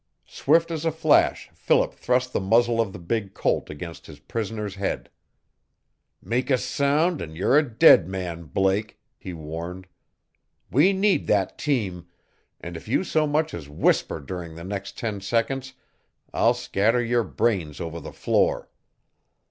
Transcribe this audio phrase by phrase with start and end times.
[0.25, 4.73] Swift as a flash Philip thrust the muzzle of the big Colt against his prisoner's
[4.73, 5.11] head.
[6.23, 9.85] "Make a sound and you're a dead man, Blake!" he warned.
[10.71, 12.07] "We need that team,
[12.59, 15.73] and if you so much as whisper during the next ten seconds
[16.33, 18.71] I'll scatter your brains over the floor!"